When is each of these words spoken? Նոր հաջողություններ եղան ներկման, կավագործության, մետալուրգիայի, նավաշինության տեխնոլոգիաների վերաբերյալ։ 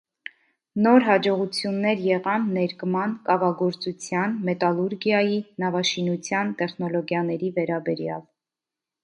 Նոր 0.85 1.03
հաջողություններ 1.07 2.01
եղան 2.05 2.47
ներկման, 2.55 3.13
կավագործության, 3.27 4.33
մետալուրգիայի, 4.49 5.37
նավաշինության 5.65 6.53
տեխնոլոգիաների 6.63 7.55
վերաբերյալ։ 7.61 8.27